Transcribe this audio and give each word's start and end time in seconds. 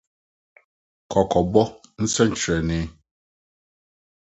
Kɔkɔbɔ 1.11 1.63
Nsɛnkyerɛnne 2.03 2.79